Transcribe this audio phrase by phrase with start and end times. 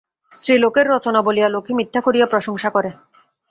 [0.31, 2.89] স্ত্রীলোকের রচনা বলিয়া লোকে মিথ্যা করিয়া প্রশংসা করে।